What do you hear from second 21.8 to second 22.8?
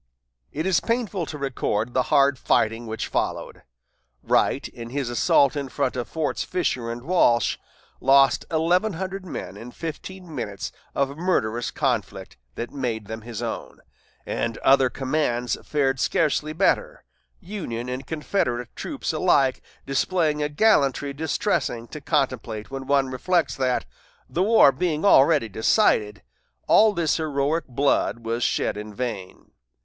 to contemplate